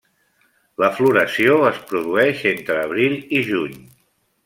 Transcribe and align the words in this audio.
La 0.83 0.89
floració 0.99 1.59
es 1.73 1.79
produeix 1.93 2.43
entre 2.55 2.83
abril 2.89 3.19
i 3.41 3.47
juny. 3.55 3.81